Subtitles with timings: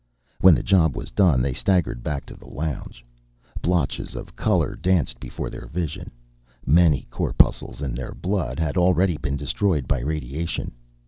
[0.39, 3.05] When the job was done they staggered back to the lounge.
[3.61, 6.09] Blotches of color danced before their vision.
[6.65, 10.71] Many corpuscles in their blood had already been destroyed by radiation.